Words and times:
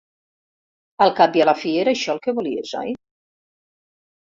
Al 1.07 1.13
cap 1.19 1.37
i 1.41 1.43
a 1.43 1.47
la 1.51 1.55
fi 1.59 1.75
era 1.83 1.95
això 1.99 2.15
el 2.17 2.23
que 2.25 2.35
volies, 2.41 2.75
oi? 2.83 2.99